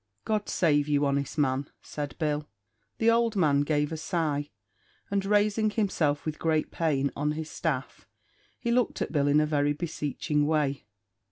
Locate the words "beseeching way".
9.73-10.85